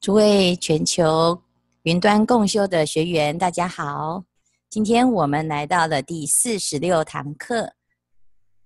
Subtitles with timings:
[0.00, 1.42] 诸位全球
[1.82, 4.24] 云端共修的学员，大家好。
[4.70, 7.74] 今天我们来到了第四十六堂课，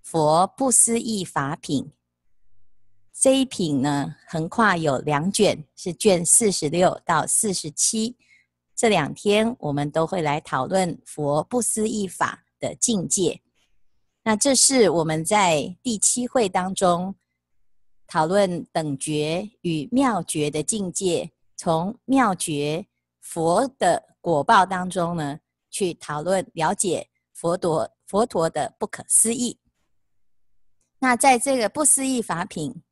[0.01, 1.91] 佛不思议法品。
[3.11, 8.15] 这一品呢，横跨有两卷，是卷四十六到四十七。
[8.73, 13.41] 这两天我们都会来讨论佛不思议法的境界。
[14.23, 17.13] 那这是我们在第七会当中。
[18.07, 22.85] 讨论等觉与妙觉的境界，从妙觉
[23.19, 25.39] 佛的果报当中呢，
[25.71, 29.59] 去讨论了解佛陀佛陀的不可思议。
[30.99, 32.83] 那在这个不思议法品，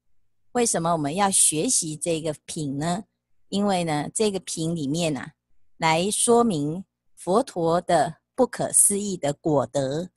[0.54, 3.04] 为什么我们要学习这个品呢？
[3.50, 5.34] 因为呢，这个品里面啊，
[5.78, 6.84] 来说明
[7.16, 10.10] 佛陀的不可思议的果德。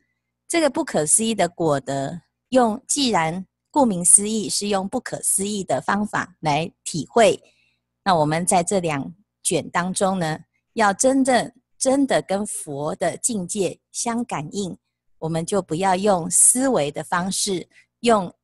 [0.48, 3.46] 这个不可思议的果德，用既然。
[3.76, 7.38] 顾名思义，是用不可思议的方法来体会。
[8.02, 10.38] 那我们在这两卷当中呢，
[10.72, 14.74] 要真正真的跟佛的境界相感应，
[15.18, 17.68] 我们就不要用思维的方式，
[18.00, 18.34] 用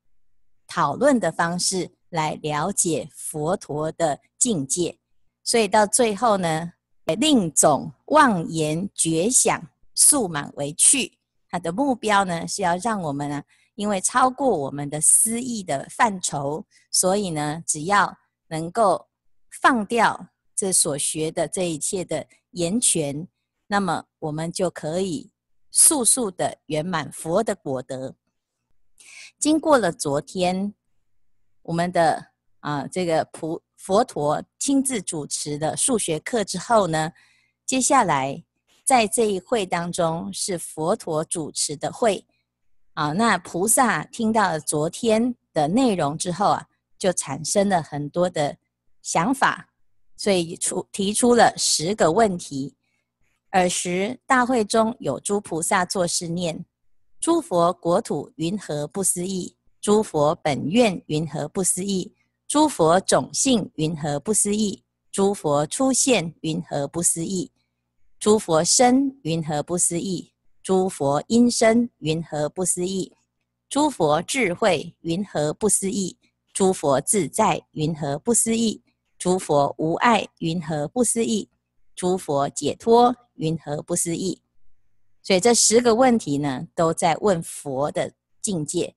[0.66, 4.98] 讨论的方式来了解佛陀的境界。
[5.42, 6.74] 所以到最后呢，
[7.06, 11.16] 令总妄言觉想速满为去。
[11.48, 13.42] 他的目标呢，是要让我们呢。
[13.74, 19.08] 因为超过我们的私意的范畴，所以呢，只要能够
[19.62, 23.26] 放掉这所学的这一切的言权，
[23.66, 25.32] 那么我们就可以
[25.70, 28.14] 速速的圆满佛的果德。
[29.38, 30.74] 经过了昨天
[31.62, 32.26] 我们的
[32.60, 37.10] 啊这个菩佛陀亲自主持的数学课之后呢，
[37.64, 38.44] 接下来
[38.84, 42.24] 在这一会当中是佛陀主持的会。
[42.94, 46.66] 啊，那菩萨听到了昨天的内容之后啊，
[46.98, 48.56] 就产生了很多的
[49.00, 49.70] 想法，
[50.16, 52.74] 所以出提出了十个问题。
[53.52, 56.64] 尔时大会中有诸菩萨作是念：
[57.20, 59.56] 诸佛国土云何不思议？
[59.80, 62.14] 诸佛本愿云何不思议？
[62.46, 64.84] 诸佛种性云何不思议？
[65.10, 67.50] 诸佛出现云何不思议？
[68.18, 70.31] 诸佛身云何不思议？
[70.62, 73.12] 诸佛音声云何不思议？
[73.68, 76.16] 诸佛智慧云何不思议？
[76.52, 78.80] 诸佛自在云何不思议？
[79.18, 81.50] 诸佛无碍云何不思议？
[81.96, 84.40] 诸佛解脱云何不思议？
[85.20, 88.94] 所以这十个问题呢，都在问佛的境界。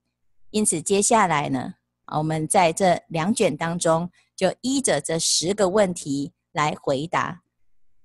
[0.51, 1.73] 因此，接下来呢，
[2.15, 7.41] 我们在这两卷当中，就依着这十个问题来回答。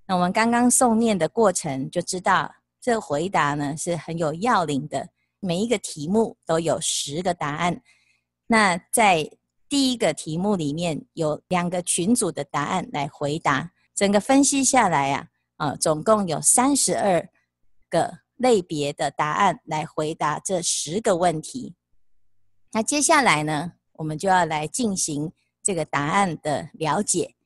[0.06, 2.54] 那我们刚刚诵念的过程，就知道。
[2.80, 7.82] 这回答呢是很有要领的，每一个题目都有十个答案。
[8.46, 9.30] 那在
[9.68, 17.28] 第一个题目里面有两个群组的答案来回答，整个分析下来啊，啊，总共有三十二
[17.88, 21.76] 个类别的答案来回答这十个问题。
[22.72, 25.30] 那接下来呢，我们就要来进行
[25.62, 27.36] 这个答案的了解。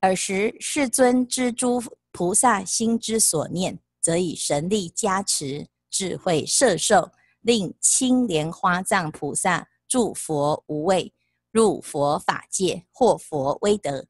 [0.00, 3.78] 尔时世尊知诸菩萨心之所念。
[4.04, 7.10] 则以神力加持，智慧摄受，
[7.40, 11.14] 令青莲花藏菩萨住佛无畏，
[11.50, 14.06] 入佛法界，获佛威德。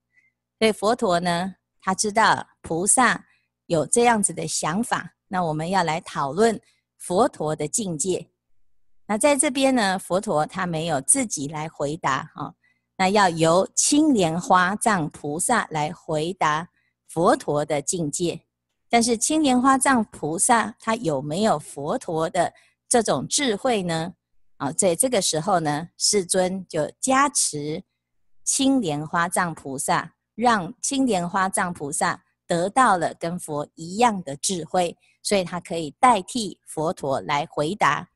[0.59, 3.25] 所以佛陀呢，他知道菩萨
[3.67, 6.61] 有这样子的想法，那我们要来讨论
[6.99, 8.29] 佛陀的境界。
[9.07, 12.57] 那在这边呢，佛陀他没有自己来回答哈，
[12.97, 16.71] 那要由青莲花藏菩萨来回答
[17.07, 18.44] 佛陀的境界。
[18.95, 22.55] 但是青莲花藏菩萨他有没有佛陀的
[22.89, 24.15] 这种智慧呢？
[24.59, 27.83] 啊，在这个时候呢，世尊就加持
[28.45, 38.11] 青莲花藏菩萨，让青莲花藏菩萨得到了跟佛一样的智慧，所以他可以代替佛陀来回答。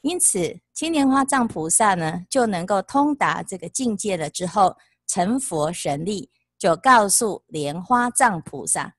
[0.00, 4.30] 因此，青莲花藏菩萨呢就能够通达这个境界了。
[4.30, 8.94] 之后成佛神力，就告诉莲花藏菩萨。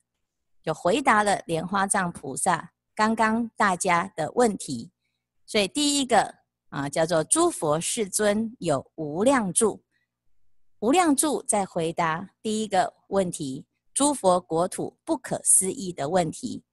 [0.64, 4.90] 就回答了莲花藏菩萨刚刚大家的问题，
[5.46, 6.34] 所以第一个
[6.70, 9.84] 啊叫做诸佛世尊有无量住，
[10.80, 16.64] 无量住在回答第一个问题，诸佛国土不可思议的问题。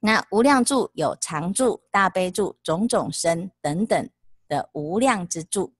[0.00, 4.10] 那无量住有常住、大悲住、种种身等等
[4.48, 5.72] 的无量之住。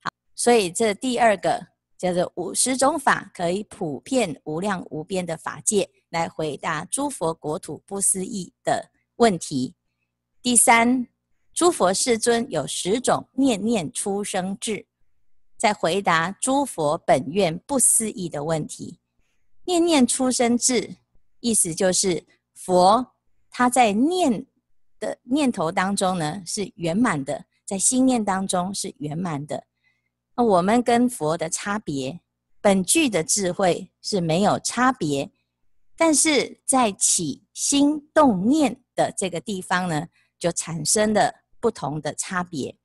[0.00, 1.66] 好，所以这第二个
[2.04, 5.88] 叫做五十种法可以普遍无量无边的法界。
[6.10, 9.74] 来回答诸佛国土不思议的问题。
[10.42, 11.08] 第三，
[11.54, 14.86] 诸佛世尊有十种念念出生智，
[15.56, 19.00] 在回答诸佛本愿不思议的问题。
[19.64, 20.98] 念念出生智，
[21.40, 23.14] 意思就是佛
[23.50, 24.44] 他在念
[25.00, 29.64] 的念头当中呢是圆满的，在心念当中是圆满的。
[30.36, 32.20] 那我们跟佛的差别，
[32.60, 35.30] 本具的智慧是没有差别，
[35.96, 40.08] 但是在起心动念的这个地方呢，
[40.38, 42.76] 就产生了不同的差别。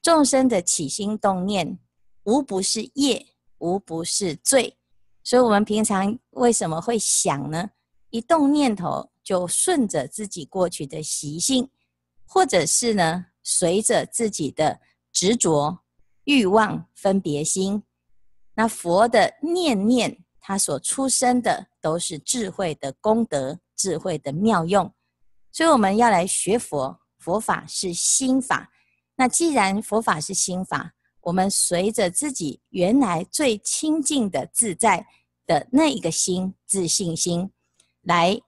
[0.00, 1.78] 众生的起心动念，
[2.24, 3.26] 无不是业，
[3.58, 4.76] 无不是罪。
[5.24, 7.70] 所以，我们平常为什么会想呢？
[8.10, 11.68] 一动念头就顺着自己过去的习性，
[12.26, 14.80] 或者是呢，随着自己的
[15.10, 15.83] 执着。
[16.24, 17.82] 欲望分别心，
[18.54, 24.92] 那佛的念念，他所出生的都是智慧的功德，智慧的妙用。
[25.52, 28.70] 所以我们要来学佛，佛法是心法。
[29.16, 35.06] 那既然佛法是心法，我们随着自己原来最清净的自在
[35.46, 37.50] 的那一个心，自信心，
[38.02, 38.40] 来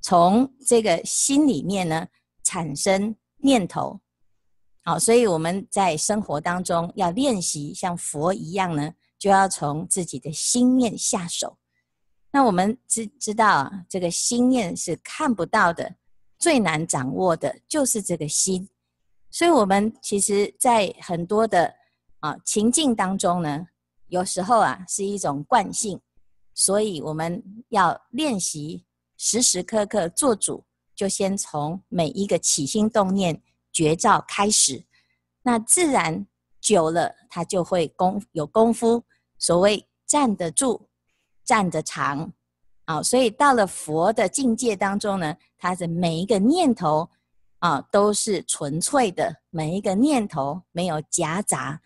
[0.00, 2.08] 从这个心里面呢
[2.42, 4.00] 产生念头。
[4.88, 11.58] 好，所以我们在生活当中要练习像佛一样呢，就要从自己的心念下手。
[12.30, 15.94] 那我们知知道啊，这个心念是看不到的，
[16.38, 18.66] 最难掌握的就是这个心。
[19.30, 21.70] 所以，我们其实，在很多的
[22.20, 23.66] 啊情境当中呢，
[24.06, 26.00] 有时候啊是一种惯性，
[26.54, 28.86] 所以我们要练习
[29.18, 30.64] 时时刻刻做主，
[30.94, 33.42] 就先从每一个起心动念。
[33.78, 34.84] 绝招开始，
[35.42, 36.26] 那自然
[36.60, 39.04] 久了，他就会功有功夫。
[39.38, 40.88] 所谓站得住，
[41.44, 42.32] 站得长，
[42.86, 47.08] 啊，所以到了佛的境界当中呢，他的每一个念头
[47.60, 51.80] 啊都是纯粹的，每一个念头没有夹杂，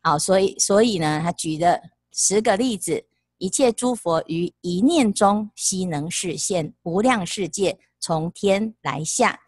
[0.00, 1.78] 啊，所以所以呢，他举了
[2.12, 3.04] 十个例子：
[3.36, 9.38] 一切诸佛于一念中悉能示现无量世界，从天来下。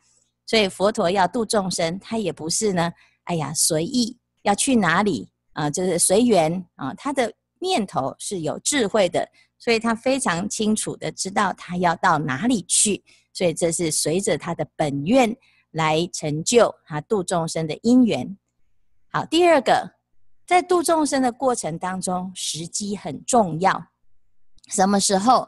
[0.49, 2.91] 所以佛陀要度众生，他也不是呢，
[3.25, 6.95] 哎呀随意要去哪里啊、就是随缘啊。
[6.95, 7.31] 他的
[7.61, 9.29] 念头是有智慧的，
[9.59, 13.05] 所以他非常清楚的知道他要到哪里去。
[13.35, 15.37] 所以这是随着他的本愿
[15.73, 18.39] 来成就他度众生的因缘。
[19.13, 19.97] 好，第二个，
[20.47, 23.89] 在度众生的过程当中，时机很重要。
[24.69, 25.47] 什么时候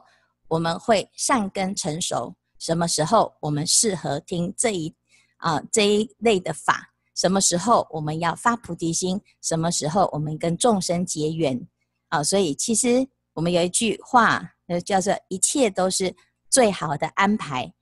[0.49, 2.35] 我们会善根成熟？
[2.61, 4.95] 什么时候我们适合听这一
[5.39, 6.93] 啊、这一类的法？
[7.17, 9.19] 什么时候我们要发菩提心？
[9.41, 11.67] 什么时候我们跟众生结缘？
[12.09, 16.15] 啊，所以其实我们有一句话，呃，叫做“一切都是
[16.51, 17.73] 最好的安排”。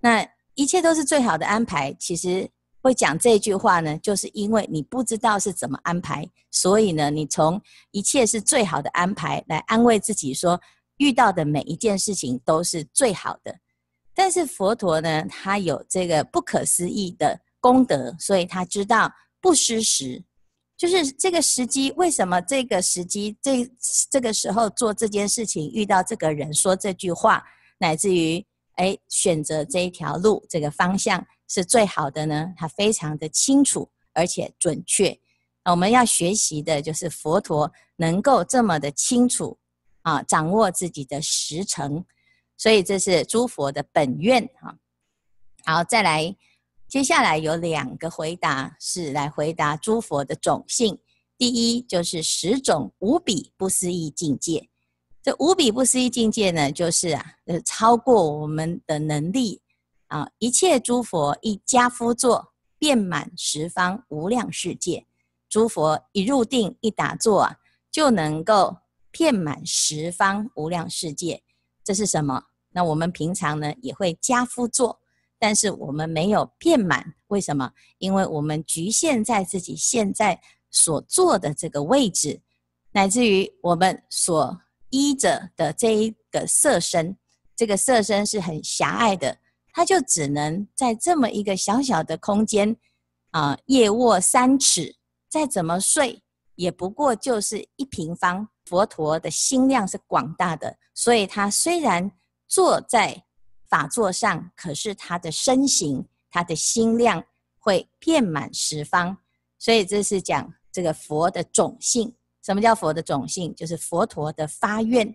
[0.00, 2.50] 那一切都是最好的安排，其实
[2.82, 7.60] 会讲这句话呢，就是因为你不知道是怎么安排，所以呢，你从
[7.92, 10.60] 一切是最好的安排来安慰自己，说
[10.96, 13.56] 遇到的每一件事情都是最好的。
[14.14, 20.22] 但是佛陀呢，他有这个不可思议的功德，所以他知道不失时，
[20.76, 21.92] 就是这个时机。
[21.96, 23.68] 为什么这个时机这
[24.08, 27.44] 这个时候做这件事情，遇到这个人说这句话，
[27.78, 28.44] 乃至于
[28.76, 32.52] 哎选择这一条路，这个方向是最好的呢？
[32.56, 35.18] 他非常的清楚而且准确。
[35.64, 39.58] 我们要学习的就是佛陀能够这么的清楚
[40.02, 42.04] 啊，掌握自己的时辰。
[42.56, 44.78] 所以这是诸佛的本愿哈。
[45.64, 46.36] 好，再来，
[46.88, 50.98] 接下来有两个回答是来回答诸佛的种性。
[51.36, 54.68] 第一就是十种无比不思议境界。
[55.22, 59.62] 这无比不思议境界呢，就是啊，呃，超过我们的能力
[60.06, 60.28] 啊。
[60.38, 65.06] 一切诸佛一跏趺坐，遍满十方无量世界。
[65.48, 67.56] 诸佛一入定一打坐啊，
[67.90, 68.76] 就能够
[69.10, 71.42] 遍满十方无量世界。
[71.84, 72.42] 这是什么？
[72.70, 74.98] 那我们平常呢也会加趺坐，
[75.38, 77.14] 但是我们没有遍满。
[77.28, 77.70] 为什么？
[77.98, 82.40] 因为我们局限在自己现在所坐的这个位置，
[82.92, 84.60] 乃至于我们所
[84.90, 87.16] 依着的这一个色身，
[87.54, 89.38] 这个色身是很狭隘的，
[89.72, 92.76] 它就只能在这么一个小小的空间
[93.30, 94.96] 啊，夜卧三尺，
[95.28, 96.22] 再怎么睡
[96.54, 98.48] 也不过就是一平方。
[98.64, 102.10] 佛陀的心量是广大的，所以他虽然
[102.48, 103.24] 坐在
[103.68, 107.24] 法座上，可是他的身形、他的心量
[107.58, 109.16] 会遍满十方。
[109.58, 112.14] 所以这是讲这个佛的种性。
[112.42, 113.54] 什么叫佛的种性？
[113.54, 115.14] 就是佛陀的发愿，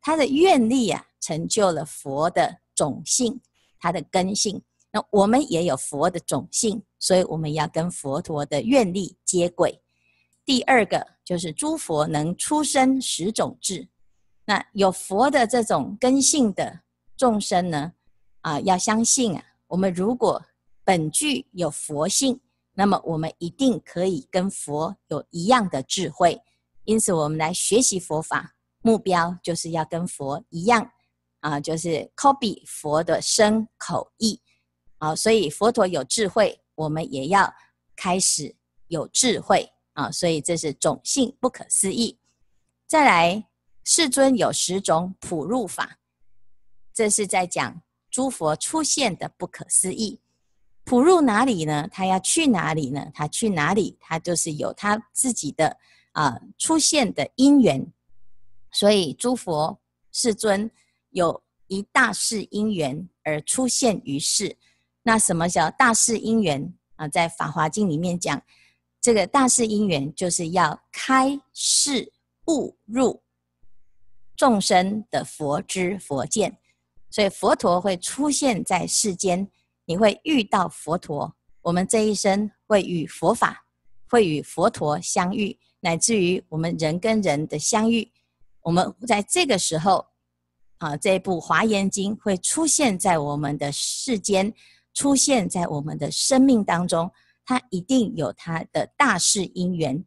[0.00, 3.40] 他的愿力啊，成就了佛的种性，
[3.80, 4.62] 他的根性。
[4.92, 9.80] 那我们也有佛的种性，所以我们要跟佛陀的愿力接轨。
[10.44, 13.86] 第二个就是诸佛能出生十种智，
[14.46, 16.80] 那有佛的这种根性的
[17.18, 17.92] 众生呢，
[18.40, 20.42] 啊，要相信啊，我们如果
[20.84, 22.40] 本具有佛性，
[22.72, 26.40] 那么我们一定可以跟佛有一样的智慧。
[26.84, 30.90] 因此，我们来学习佛法，目标就是要跟佛一样
[31.40, 34.40] 啊，就是 copy 佛的身口意
[34.96, 35.14] 啊。
[35.14, 37.52] 所以佛陀有智慧，我们也要
[37.94, 38.56] 开始
[38.86, 40.10] 有智慧啊。
[40.10, 42.18] 所以这是种性不可思议。
[42.86, 43.44] 再来。
[43.90, 45.98] 世尊有十种普入法，
[46.92, 50.20] 这是在讲诸佛出现的不可思议。
[50.84, 51.88] 普入哪里呢？
[51.90, 53.10] 他要去哪里呢？
[53.14, 53.96] 他去哪里？
[53.98, 55.78] 他就是有他自己的
[56.12, 57.90] 啊、出现的因缘。
[58.72, 59.80] 所以诸佛
[60.12, 60.70] 世尊
[61.08, 64.58] 有一大事因缘而出现于世。
[65.02, 67.08] 那什么叫大事因缘啊？
[67.08, 68.42] 在《法华经》里面讲，
[69.00, 72.12] 这个大事因缘就是要开示
[72.46, 73.22] 悟入。
[74.36, 76.56] 众生的佛知佛见，
[77.10, 79.48] 所以佛陀会出现在世间，
[79.84, 81.34] 你会遇到佛陀。
[81.60, 83.64] 我们这一生会与佛法，
[84.08, 88.08] 会与佛陀相遇，乃至于我们人跟人的相遇。
[88.60, 90.06] 我们在这个时候，
[90.78, 94.54] 啊，这部《华严经》会出现在我们的世间，
[94.94, 97.10] 出现在我们的生命当中，
[97.48, 100.04] 它一定有它的大事因缘。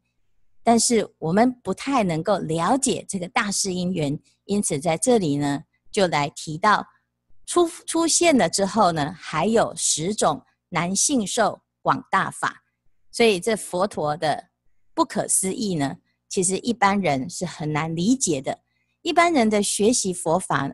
[0.62, 6.86] 但是我们不太能够了解这个大事因缘，因此在这里呢，就来提到
[7.48, 12.62] 出出现了之后呢，还有十种男性受广大法，
[13.12, 14.50] 所以这佛陀的
[14.94, 15.98] 不可思议呢，
[16.30, 18.60] 其实一般人是很难理解的。
[19.02, 20.72] 一般人的学习佛法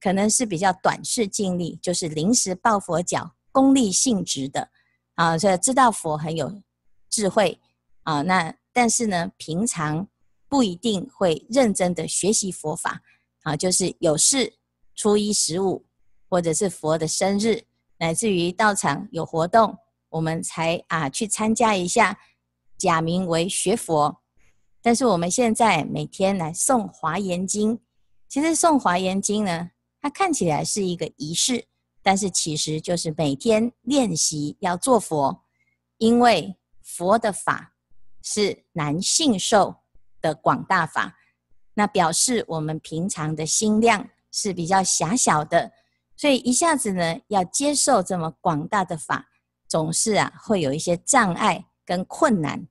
[0.00, 4.70] 可能是比较短视尽力，就是临时抱佛脚、功利性质的
[5.14, 6.62] 啊，所以知道佛很有
[7.08, 7.60] 智慧
[8.02, 8.54] 啊，那。
[8.76, 10.08] 但是呢，平常
[10.48, 13.00] 不一定会认真的学习佛法
[13.44, 14.54] 啊，就是有事
[14.96, 15.86] 初一十五，
[16.28, 17.62] 或者是佛的生日，
[17.98, 19.78] 乃至于道场有活动，
[20.08, 22.18] 我们才啊去参加一下，
[22.76, 24.20] 假名为学佛。
[24.82, 27.78] 但是我们现在每天来诵华严经，
[28.28, 31.68] 其实诵华严经呢，它看起来是一个仪式，
[32.04, 35.42] 但是其实就是每天练习要做佛，
[35.98, 37.72] 因为佛的法。
[38.26, 39.76] 是难信受
[40.22, 41.14] 的广大法，
[41.74, 45.70] 那表示我们平常的心量是比较狭小的，
[46.16, 49.28] 所以一下子呢要接受这么广大的法，
[49.68, 52.66] 总是啊会有一些障碍跟困难，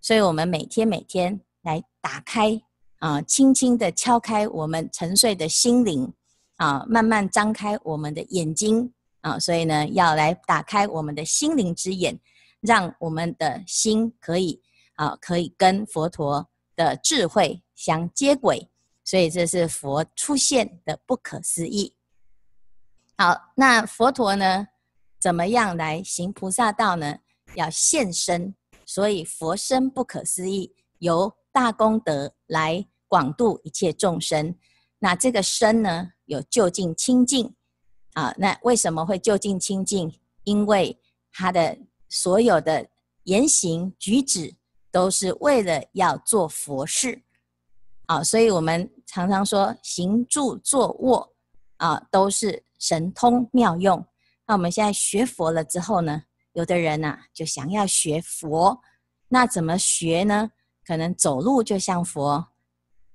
[0.00, 2.62] 所以我们每天每天来打开
[3.00, 6.14] 啊，轻轻的敲开我们沉睡的心灵
[6.56, 12.18] 啊，慢慢张开我们的眼睛啊，所以呢要来打开我们的心灵之眼，
[12.60, 14.60] 让我们的心可以。
[14.96, 18.70] 啊，可以跟佛陀的智慧相接轨，
[19.04, 21.96] 所以这是佛出现的不可思议。
[23.18, 24.68] 好，那佛陀呢，
[25.18, 27.18] 怎么样来行菩萨道呢？
[27.56, 28.54] 要现身，
[28.86, 34.54] 所以佛身不可思议，由大功德来广度一切众生。
[35.00, 37.54] 那这个身呢，有就近清净
[38.14, 38.34] 啊。
[38.38, 40.12] 那为什么会就近清净？
[40.44, 40.98] 因为
[41.32, 41.78] 他的
[42.08, 42.88] 所有的
[43.24, 44.54] 言行举止。
[44.94, 47.20] 都是为了要做佛事，
[48.06, 51.34] 啊，所以我们常常说行住坐卧
[51.78, 54.06] 啊，都是神通妙用。
[54.46, 58.80] 那我们现在学佛了之后呢，有的人呐就想要学佛，
[59.26, 60.52] 那怎么学呢？
[60.86, 62.46] 可能走路就像佛，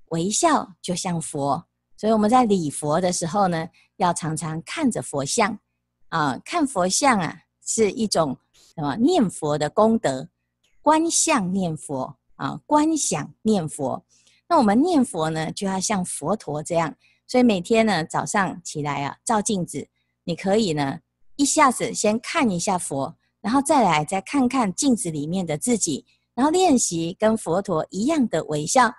[0.10, 1.69] 微笑就像佛。
[2.00, 5.60] 所以我们在礼佛的时候呢，要常常看着佛像
[6.08, 8.38] 啊，看佛像啊是一种
[8.74, 10.30] 什么念佛的功德。
[10.82, 14.06] 观相念佛啊，观想念佛。
[14.48, 16.96] 那我们念佛呢，就要像佛陀这样。
[17.28, 19.90] 所以每天呢，早上起来啊，照镜子，
[20.24, 21.00] 你可以呢，
[21.36, 28.94] 一下子先看一下佛，然后再来再看看镜子里面的自己，然后练习跟佛陀一样的微笑。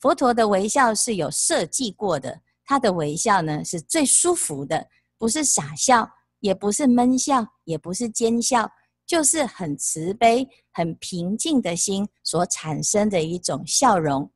[0.00, 4.88] 佛陀的微笑是有设计过的，他的微笑呢是最舒服的，
[5.18, 8.70] 不是傻笑，也不是闷笑，也不是奸笑。
[9.06, 14.30] 就是很慈悲、很平静的心所产生的一种笑容，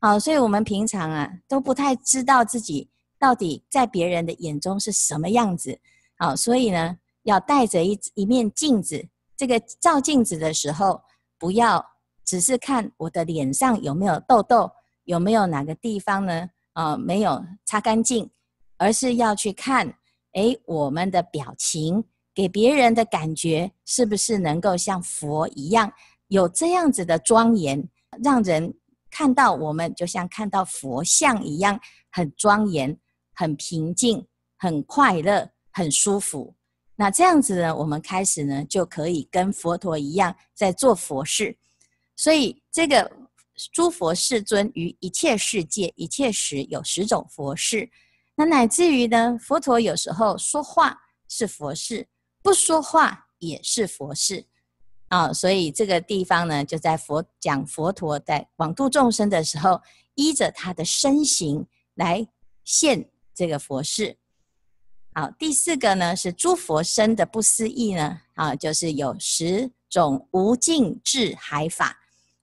[0.00, 5.78] 好，所以我们平常啊都不太知道自己到底在别人的眼中是什么样子，
[6.16, 11.00] 好，所以呢要带着一一面镜子，这个照镜子的时候，
[11.38, 11.86] 不要
[12.24, 14.68] 只是看我的脸上有没有痘痘，
[15.08, 18.28] 有没有哪个地方呢，啊，没有擦干净，
[18.76, 19.94] 而是要去看，
[20.34, 22.04] 诶，我们的表情。
[22.34, 25.90] 给别人的感觉是不是能够像佛一样
[26.28, 27.88] 有这样子的庄严，
[28.22, 28.72] 让人
[29.10, 32.94] 看到我们就像看到佛像一样，很庄严、
[33.34, 34.24] 很平静、
[34.58, 36.54] 很快乐、很舒服。
[36.94, 41.56] 那这样子呢，我们开始呢就可以跟佛陀一样在做佛事。
[42.14, 43.10] 所以这个
[43.72, 47.90] 诸佛世尊于一切世界、一切时有十种佛事。
[48.36, 50.96] 那乃至于呢，佛陀有时候说话
[51.28, 52.08] 是佛事，
[52.42, 54.46] 不说话也是佛事。
[55.08, 59.80] 啊，所以这个地方呢，就在佛讲佛陀在广度众生的时候，
[60.14, 62.28] 依着他的身形来
[62.62, 64.18] 现这个佛事。
[65.14, 71.98] 好，第四个呢是诸佛身的不思议呢，啊，就是有十种无尽智海法。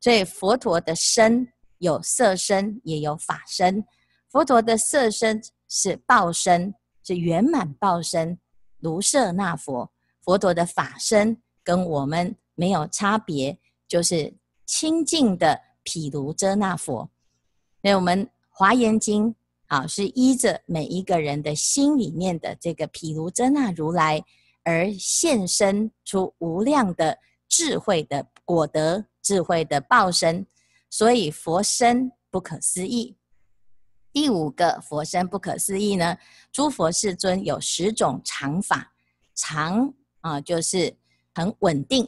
[0.05, 3.83] 所以佛陀的身有色身，也有法身。
[4.29, 8.37] 佛陀的色身是报身，是圆满报身，
[8.81, 9.91] 卢舍那佛。
[10.21, 12.35] 佛陀的法身跟我们。
[12.57, 14.33] 没有差别，就是
[14.65, 17.09] 清净的毗卢遮那佛。
[17.81, 19.35] 所以我们华严经
[19.67, 24.23] 啊，是依着每一个人的心里面的这个毗卢遮那如来
[24.63, 27.17] 而现身出无量的
[27.49, 30.45] 智慧的果德、智慧的报身，
[30.87, 33.17] 所以佛身不可思议。
[34.13, 36.15] 第五个佛身不可思议呢，
[36.51, 38.93] 诸佛世尊有十种常法，
[39.33, 39.91] 常
[40.21, 40.95] 啊就是
[41.33, 42.07] 很稳定。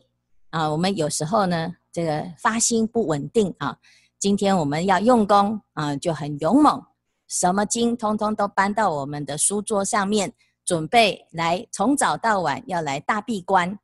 [0.52, 3.78] 啊，我们有时候呢，这个发心不稳定啊。
[4.20, 6.82] 今天我们要用功啊，就很勇猛，
[7.28, 10.32] 什么经通通都搬到我们的书桌上面，
[10.64, 13.78] 准备来从早到晚要来大闭关。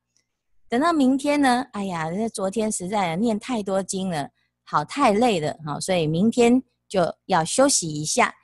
[0.74, 4.28] 等到明天呢，哎呀，那昨天实在念太多经了，
[4.64, 8.34] 好太累了哈，所以明天就要休息一下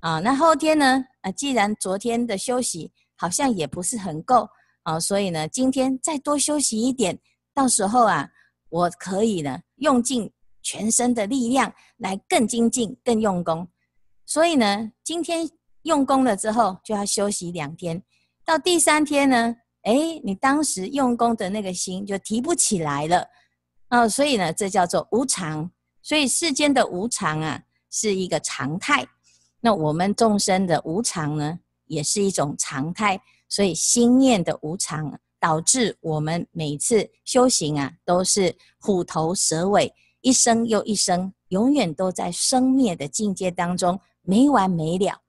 [0.00, 0.18] 啊。
[0.18, 4.48] 那后天呢，啊，既然昨天的休息好像也不是很够
[4.82, 7.16] 啊，所以呢，今天再多休息一点。
[7.54, 8.28] 到时候啊，
[8.68, 10.28] 我可以呢用尽
[10.62, 13.68] 全身的力量来更精进、更用功。
[14.24, 15.48] 所以呢，今天
[15.82, 18.02] 用功了之后就要休息两天。
[18.44, 19.54] 到第三天呢，
[19.86, 23.26] 哎，你当时用功的那个心就提不起来了。
[23.88, 25.70] 哦，所以呢，这叫做无常。
[26.02, 29.06] 所以世间的无常啊，是一个常态。
[29.60, 33.20] 那我们众生的无常呢，也是一种常态。
[33.48, 35.18] 所以心念的无常。
[35.38, 45.20] 导致我们每次修行啊，都是虎头蛇尾，一生又一生，永远都在生灭的境界当中没完没了。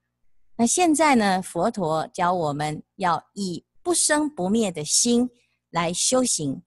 [0.55, 5.29] 那现在呢，佛陀教我们要以不生不灭的心
[5.69, 6.61] 来修行。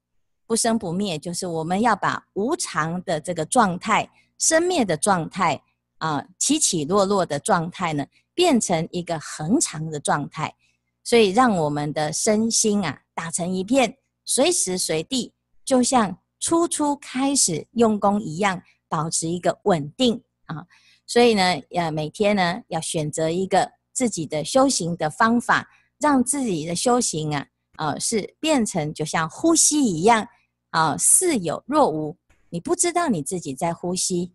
[0.47, 5.61] 不生不灭，就是我们要把无常的这个状态、生灭的状态
[5.99, 8.03] 啊，起起落落的状态呢，
[8.33, 10.55] 变成一个恒常的状态。
[11.03, 13.03] 所以，让我们的身心啊。
[13.13, 15.31] 打成一片，随时随地
[15.63, 20.65] 就像初初开始用功一样，保持一个稳定啊。
[21.05, 25.69] 所以呢，要每天呢要选择一个自己的修行的方法，
[26.01, 30.27] 让自己的修行啊，呃，是变成就像呼吸一样
[30.71, 32.17] 啊，似有若无。
[32.49, 34.33] 你不知道你自己在呼吸，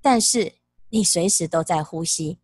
[0.00, 0.54] 但是
[0.88, 2.38] 你随时都在呼吸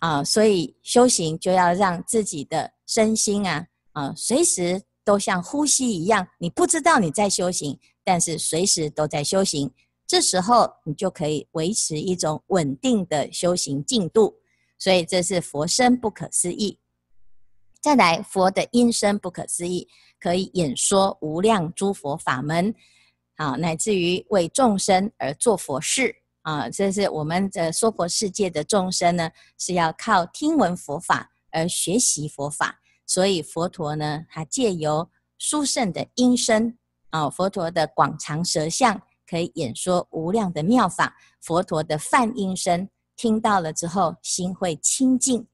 [0.00, 0.22] 啊。
[0.22, 4.82] 所以修行就要让自己的身心啊，啊，随时。
[5.04, 9.68] 都像呼吸一样，你不知道你在修行，但是随时都在修行。
[10.06, 14.36] 这时候你就可以维持一种稳定的修行进度。
[14.78, 16.78] 所以这是佛身不可思议。
[17.82, 19.88] 再来，佛的音声不可思议，
[20.20, 22.72] 可以演说无量诸佛法门，
[23.34, 26.70] 啊，乃至于为众生而做佛事啊。
[26.70, 32.78] 这是我们的娑婆世界的众生呢，是要靠听闻佛法而学习佛法。
[33.04, 36.78] 所以佛陀呢，他借由殊胜的音声
[37.10, 41.16] 啊，佛陀的广长舌相，可以演说无量的妙法。
[41.40, 45.44] 佛陀的梵音声，听到了之后，心会清净。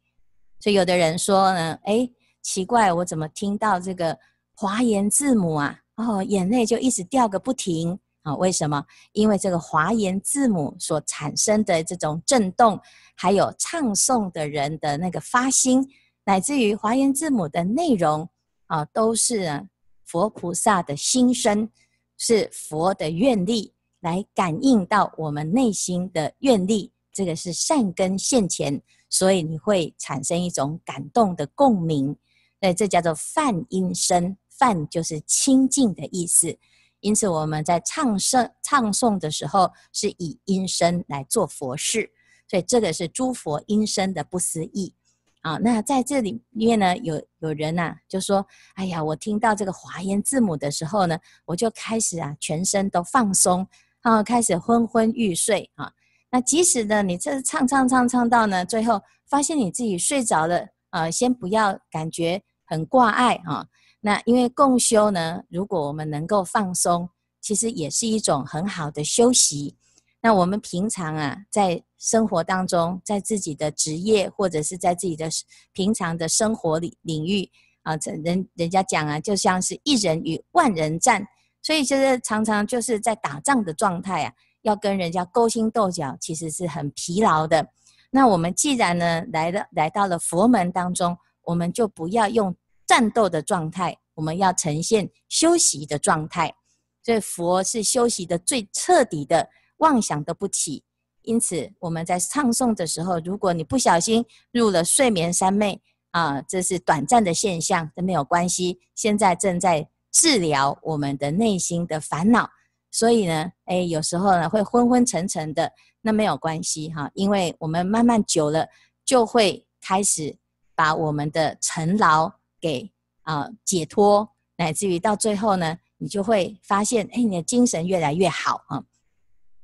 [0.61, 2.11] 所以有的人说呢，哎，
[2.51, 4.19] 奇怪，我怎么听到这个
[4.55, 5.79] 华严字母啊？
[5.97, 8.35] 哦，眼泪就一直掉个不停啊？
[8.37, 8.83] 为什么？
[9.13, 12.81] 因为这个华严字母所产生的这种震动，
[13.15, 15.87] 还有唱诵的人的那个发心。
[16.25, 18.27] 乃至于华严字母的内容
[18.69, 19.69] 啊，都是
[20.07, 21.71] 佛菩萨的心声，
[22.17, 26.91] 是佛的愿力来感应到我们内心的愿力。
[27.13, 28.81] 这个是善根现前，
[29.11, 32.17] 所以你会产生一种感动的共鸣。
[32.61, 36.59] 那这叫做梵音声，梵就是清净的意思。
[37.01, 42.11] 因此我们在唱声唱诵的时候，是以音声来做佛事，
[42.49, 44.95] 所以这个是诸佛音声的不思议。
[45.43, 48.45] 啊，那在这里面呢，有有人呐、啊，就说
[48.75, 53.65] ：“哎呀，我听到这个华严字母的时候呢，我就开始啊，全身都放松，
[54.01, 55.93] 啊，开始昏昏欲睡啊。
[56.33, 63.67] 那即使呢，你这唱唱唱唱到呢，最后发现你自己睡着了，呃，先不要感觉很挂碍啊。
[64.01, 67.09] 那因为共修呢，如果我们能够放松，
[67.41, 69.77] 其实也是一种很好的休息。
[70.21, 75.29] 那我们平常啊，在生活当中，在自己的职业或者是在自己的
[75.73, 77.49] 平常的生活领领域
[77.83, 81.27] 啊，人人家讲啊，就像是一人与万人战，
[81.63, 84.33] 所以就是常常就是在打仗的状态啊。
[84.63, 87.69] 要跟人家勾心斗角，其实是很疲劳的。
[88.11, 92.55] 那我们既然呢来了，来到了佛门当中，我们就不要用
[92.87, 96.55] 战斗的状态，我们要呈现休息的状态。
[97.03, 100.85] 所以佛是休息的最彻底的，妄想都不起。
[101.23, 108.79] 因此我们在唱诵的时候，如果你不小心入了睡眠三昧啊，这是短暂的现象，都没有关系。
[108.95, 112.49] 现在正在治疗我们的内心的烦恼。
[112.91, 115.71] 所以呢，哎，有时候呢会昏昏沉沉的，
[116.01, 118.67] 那没有关系哈，因为我们慢慢久了，
[119.05, 120.37] 就会开始
[120.75, 122.91] 把我们的尘劳给
[123.23, 128.83] 啊、解脱，乃至于到最后呢，你就会发现，哎，你的精神越来越好啊。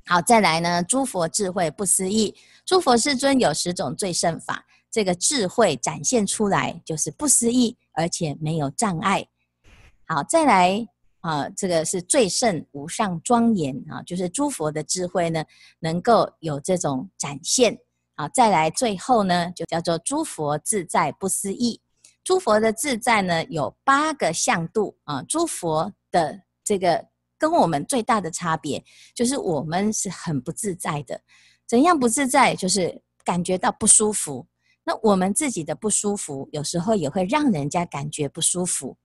[0.07, 2.35] 好，再来呢，诸佛智慧不思议，
[2.67, 9.27] 诸佛世尊有十种最胜法，这个智慧展现出来就是不思议，而且没有障碍。
[10.07, 10.94] 好，再来。
[11.25, 15.43] 啊，这个是最胜无上庄严啊，就是诸佛的智慧呢，
[15.81, 17.79] 能够有这种展现。
[18.17, 21.81] 啊，再来最后呢，就叫做诸佛自在不思议。
[22.23, 25.23] 诸佛的自在呢，有八个向度啊。
[25.23, 27.03] 诸佛的这个
[27.39, 28.85] 跟我们最大的差别，
[29.15, 31.19] 就是我们是很不自在的。
[31.67, 32.55] 怎样不自在？
[32.55, 34.47] 就是感觉到不舒服。
[34.85, 38.99] 那我们自己的不舒服，有时候也会让人家感觉不舒服。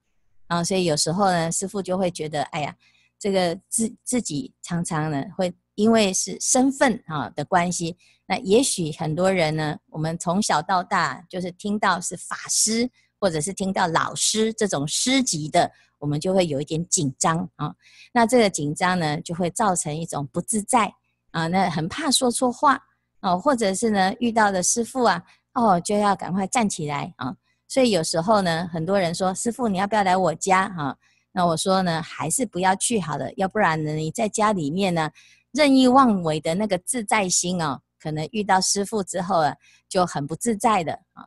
[0.49, 2.75] 啊，所以有时候呢，师父就会觉得，哎呀，
[3.19, 17.75] 这个自自己常常呢，会因为是身份啊的关系，那也许很多人呢，我们从小到大就是听到是法师，或者是听到老师这种师级的，我们就会有一点紧张啊。
[18.12, 20.91] 那这个紧张呢，就会造成一种不自在
[21.29, 22.81] 啊，那很怕说错话
[23.19, 27.35] 啊，或者是呢，遇到的师父啊，哦，就要赶快站起来啊。
[27.69, 30.97] 所以有时候呢，很多人说：“师傅，你要不要来我家？”哈，
[31.32, 35.12] 那我说呢，还是不要去好了，要不然呢，你在家里面呢，
[35.51, 39.55] 任意妄为的那个自在心哦，可能遇到师傅之后啊，
[39.88, 41.23] 就很不自在的啊。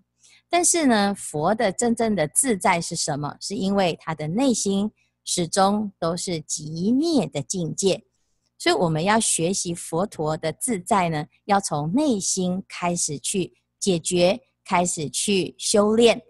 [0.50, 3.37] 但是呢，佛的真正的自在是什么？
[3.40, 4.90] 是因为他的内心
[5.24, 8.02] 始终都是极灭的境界，
[8.59, 16.20] 所以我们要学习佛陀的自在呢，要从内心开始去解决，开始去修炼。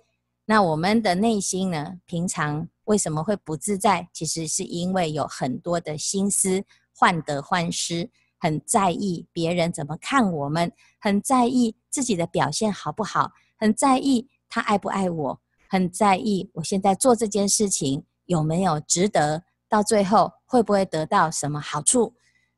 [0.44, 2.00] 那我们的内心呢？
[2.04, 4.08] 平常为什么会不自在？
[4.12, 22.14] 其实是因为有很多的心思患得患失，很在意别人怎么看我们，很在意自己的表现好不好，很在意他爱不爱我，很在意我现在做这件事情有没有值得，到最后会不会得到什么好处。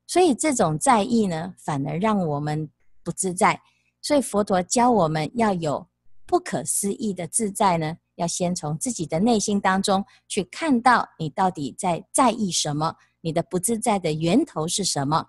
[0.07, 2.71] 所以这种在意呢，反而让我们
[3.03, 3.61] 不自在。
[4.01, 5.87] 所以佛陀教我们要有。
[6.27, 15.27] 不可思议的自在呢，要先从自己的内心当中去看到你到底在在意什么，你的不自在的源头是什么。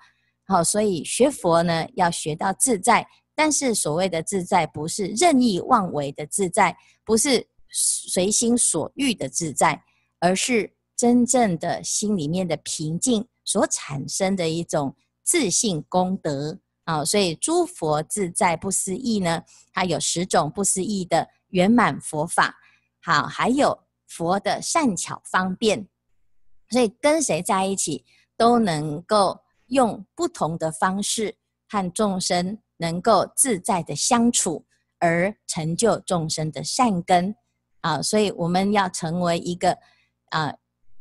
[0.47, 9.84] 好，所以学佛呢，要学到自在，但是所谓的自在，不是任意妄为的自在，不是随心所欲的自在，
[10.19, 16.60] 而是真正的心里面的平静所产生的一种自信功德。
[16.85, 19.43] 啊、所以诸佛自在不思议呢，
[19.73, 22.55] 它有十种不思议的圆满佛法。
[23.01, 25.87] 好，还有佛的善巧方便，
[26.69, 28.05] 所以跟谁在一起
[28.37, 31.35] 都能够用不同的方式
[31.67, 34.65] 和众生能够自在的相处，
[34.99, 37.35] 而成就众生的善根。
[37.81, 39.77] 啊，所以我们要成为一个
[40.29, 40.55] 啊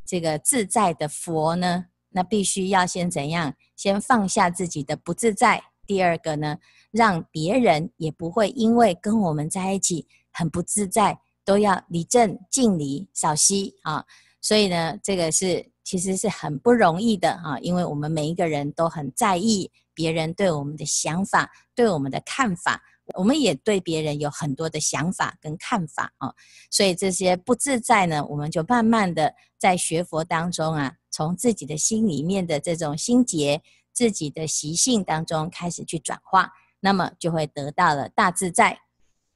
[0.06, 3.54] 这个自在的佛呢，那必须要先怎样？
[3.76, 5.62] 先放下自己的不自在。
[5.86, 6.56] 第二个呢，
[6.90, 14.04] 让别人也不会因为跟我们在一起很不自在，都要礼正敬礼少息啊。
[14.40, 22.82] 所以呢，这个是其实是很不容易的啊，因为我们每一个人都很在意别人对我们的想法、对我们的看法，
[23.14, 26.32] 我们也对别人有很多的想法跟看法啊。
[26.70, 33.62] 所以这些不自在呢，我们就慢慢的在学佛当中啊，从自己的心里面的这种心结。
[33.94, 38.80] 自己的习性当中开始去转化，那么就会得到了大自在。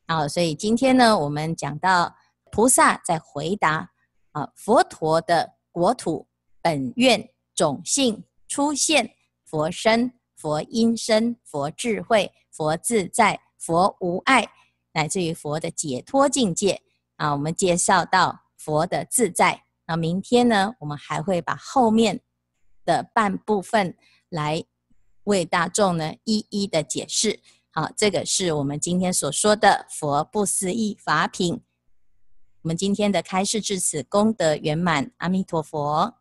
[0.06, 2.16] 好，所以今天呢，我们讲到
[2.50, 3.90] 菩萨在回答
[4.32, 6.26] 啊，佛陀的国土
[6.60, 14.48] 本愿种性出现佛身佛音声、佛智慧、佛自在、佛无碍，
[14.92, 16.82] 乃至于佛的解脱境界
[17.16, 17.32] 啊。
[17.32, 22.20] 我们介绍到佛的自在，那明天呢，我们还会把后面
[22.84, 23.96] 的半部分
[24.28, 24.64] 来
[25.24, 27.40] 为大众呢一一的解释。
[27.70, 31.62] 好，这个是我们今天所说的佛不思议法品。
[32.62, 36.17] 我们今天的开示至此功德圆满，阿弥陀佛。